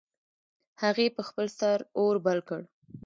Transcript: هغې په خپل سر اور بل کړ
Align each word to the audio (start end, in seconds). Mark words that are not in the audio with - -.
هغې 0.81 1.07
په 1.15 1.21
خپل 1.27 1.45
سر 1.59 1.79
اور 1.99 2.15
بل 2.25 2.39
کړ 2.49 2.61